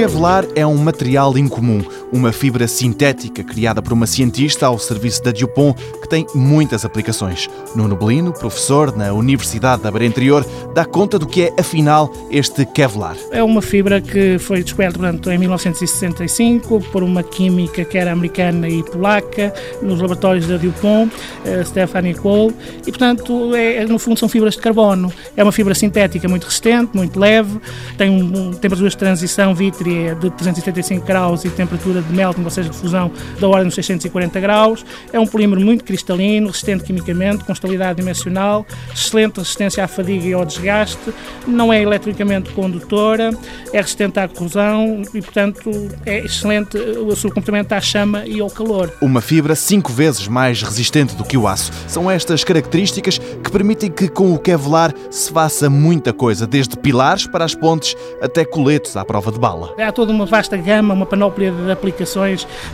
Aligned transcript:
Kevlar 0.00 0.46
é 0.56 0.66
um 0.66 0.78
material 0.78 1.36
incomum, 1.36 1.82
uma 2.12 2.32
fibra 2.32 2.66
sintética 2.66 3.42
criada 3.42 3.80
por 3.82 3.92
uma 3.92 4.06
cientista 4.06 4.66
ao 4.66 4.78
serviço 4.78 5.22
da 5.22 5.30
Dupont 5.30 5.80
que 6.00 6.08
tem 6.08 6.26
muitas 6.34 6.84
aplicações. 6.84 7.48
Nuno 7.74 7.96
Belino, 7.96 8.32
professor 8.32 8.96
na 8.96 9.12
Universidade 9.12 9.82
da 9.82 9.90
Beira 9.90 10.06
Interior, 10.06 10.46
dá 10.74 10.84
conta 10.84 11.18
do 11.18 11.26
que 11.26 11.42
é, 11.42 11.52
afinal, 11.58 12.12
este 12.30 12.64
Kevlar. 12.64 13.16
É 13.30 13.42
uma 13.42 13.62
fibra 13.62 14.00
que 14.00 14.38
foi 14.38 14.62
descoberta 14.62 15.34
em 15.34 15.38
1965 15.38 16.80
por 16.92 17.02
uma 17.02 17.22
química 17.22 17.84
que 17.84 17.96
era 17.96 18.12
americana 18.12 18.68
e 18.68 18.82
polaca 18.82 19.52
nos 19.82 20.00
laboratórios 20.00 20.46
da 20.46 20.56
Dupont, 20.56 21.12
uh, 21.14 21.64
Stephanie 21.64 22.14
Cole, 22.14 22.54
e 22.86 22.90
portanto, 22.90 23.54
é, 23.54 23.84
no 23.86 23.98
fundo, 23.98 24.18
são 24.18 24.28
fibras 24.28 24.54
de 24.54 24.60
carbono. 24.60 25.12
É 25.36 25.42
uma 25.42 25.52
fibra 25.52 25.74
sintética 25.74 26.28
muito 26.28 26.44
resistente, 26.44 26.96
muito 26.96 27.18
leve, 27.18 27.60
tem 27.96 28.10
um 28.10 28.52
temperaturas 28.52 28.92
de 28.92 28.98
transição 28.98 29.54
vítrea 29.54 30.14
de 30.14 30.30
375 30.30 31.06
graus 31.06 31.44
e 31.44 31.50
temperatura 31.50 31.99
de 32.02 32.12
melting, 32.12 32.44
ou 32.44 32.50
seja, 32.50 32.68
de 32.68 32.76
fusão, 32.76 33.10
da 33.38 33.48
ordem 33.48 33.66
dos 33.66 33.74
640 33.74 34.40
graus. 34.40 34.84
É 35.12 35.18
um 35.18 35.26
polímero 35.26 35.60
muito 35.60 35.84
cristalino, 35.84 36.48
resistente 36.48 36.84
quimicamente, 36.84 37.44
com 37.44 37.52
estabilidade 37.52 37.98
dimensional, 37.98 38.66
excelente 38.94 39.38
resistência 39.38 39.84
à 39.84 39.88
fadiga 39.88 40.26
e 40.26 40.32
ao 40.32 40.44
desgaste, 40.44 41.12
não 41.46 41.72
é 41.72 41.82
eletricamente 41.82 42.50
condutora, 42.50 43.30
é 43.72 43.80
resistente 43.80 44.18
à 44.18 44.28
corrosão 44.28 45.02
e, 45.14 45.20
portanto, 45.20 45.70
é 46.04 46.24
excelente 46.24 46.76
o 46.76 47.14
seu 47.16 47.30
comportamento 47.30 47.72
à 47.72 47.80
chama 47.80 48.26
e 48.26 48.40
ao 48.40 48.50
calor. 48.50 48.92
Uma 49.00 49.20
fibra 49.20 49.54
cinco 49.54 49.92
vezes 49.92 50.28
mais 50.28 50.62
resistente 50.62 51.14
do 51.14 51.24
que 51.24 51.36
o 51.36 51.46
aço. 51.46 51.72
São 51.86 52.10
estas 52.10 52.44
características 52.44 53.18
que 53.18 53.50
permitem 53.50 53.90
que 53.90 54.08
com 54.08 54.32
o 54.32 54.38
Kevlar 54.38 54.94
se 55.10 55.30
faça 55.32 55.68
muita 55.68 56.12
coisa, 56.12 56.46
desde 56.46 56.76
pilares 56.76 57.26
para 57.26 57.44
as 57.44 57.54
pontes 57.54 57.96
até 58.20 58.44
coletes 58.44 58.96
à 58.96 59.04
prova 59.04 59.30
de 59.30 59.38
bala. 59.38 59.74
Há 59.78 59.92
toda 59.92 60.12
uma 60.12 60.26
vasta 60.26 60.56
gama, 60.56 60.94
uma 60.94 61.06
panóplia 61.06 61.52
de 61.52 61.70
aplicações 61.70 61.89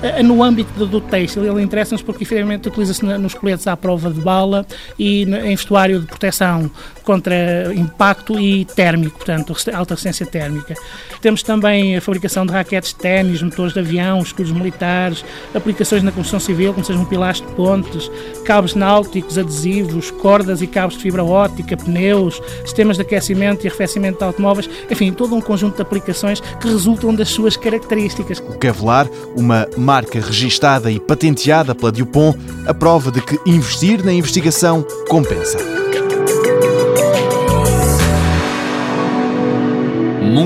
eh, 0.02 0.22
no 0.22 0.42
âmbito 0.42 0.86
do 0.86 1.00
têxtil. 1.00 1.44
Ele 1.44 1.62
interessa-nos 1.62 2.02
porque, 2.02 2.24
efetivamente, 2.24 2.68
utiliza-se 2.68 3.04
nos 3.04 3.34
coletes 3.34 3.66
à 3.66 3.76
prova 3.76 4.10
de 4.10 4.20
bala 4.20 4.66
e 4.98 5.22
em 5.22 5.56
vestuário 5.56 6.00
de 6.00 6.06
proteção 6.06 6.70
contra 7.06 7.72
impacto 7.72 8.38
e 8.38 8.64
térmico, 8.64 9.16
portanto, 9.16 9.56
alta 9.72 9.94
resistência 9.94 10.26
térmica. 10.26 10.74
Temos 11.22 11.42
também 11.42 11.96
a 11.96 12.00
fabricação 12.00 12.44
de 12.44 12.52
raquetes 12.52 12.90
de 12.90 12.96
ténis, 12.96 13.40
motores 13.40 13.72
de 13.72 13.78
avião, 13.78 14.20
escudos 14.20 14.50
militares, 14.50 15.24
aplicações 15.54 16.02
na 16.02 16.10
construção 16.10 16.40
civil, 16.40 16.74
como 16.74 16.84
sejam 16.84 17.04
pilares 17.04 17.40
de 17.40 17.46
pontes, 17.54 18.10
cabos 18.44 18.74
náuticos, 18.74 19.38
adesivos, 19.38 20.10
cordas 20.10 20.60
e 20.60 20.66
cabos 20.66 20.96
de 20.96 21.02
fibra 21.02 21.24
óptica, 21.24 21.76
pneus, 21.76 22.42
sistemas 22.64 22.96
de 22.96 23.02
aquecimento 23.02 23.64
e 23.64 23.68
arrefecimento 23.68 24.18
de 24.18 24.24
automóveis, 24.24 24.68
enfim, 24.90 25.12
todo 25.12 25.34
um 25.34 25.40
conjunto 25.40 25.76
de 25.76 25.82
aplicações 25.82 26.40
que 26.40 26.68
resultam 26.68 27.14
das 27.14 27.28
suas 27.28 27.56
características. 27.56 28.40
O 28.40 28.58
Kevlar, 28.58 29.08
uma 29.36 29.68
marca 29.76 30.18
registada 30.20 30.90
e 30.90 30.98
patenteada 30.98 31.72
pela 31.72 31.92
Dupont, 31.92 32.36
a 32.66 32.74
prova 32.74 33.12
de 33.12 33.20
que 33.20 33.38
investir 33.46 34.04
na 34.04 34.12
investigação 34.12 34.84
compensa. 35.08 35.75